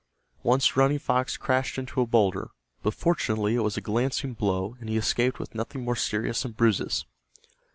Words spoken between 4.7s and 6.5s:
and he escaped with nothing more serious